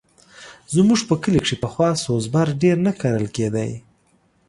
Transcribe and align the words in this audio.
زموږ 0.73 0.99
په 1.09 1.15
کلي 1.23 1.39
کښې 1.43 1.57
پخوا 1.63 1.89
سوز 2.03 2.25
بر 2.33 2.47
ډېر 2.61 2.77
نه 2.87 2.91
کرل 2.99 3.25
کېدی. 3.35 3.71